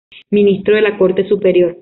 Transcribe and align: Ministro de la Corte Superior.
Ministro 0.31 0.73
de 0.73 0.81
la 0.81 0.97
Corte 0.97 1.29
Superior. 1.29 1.77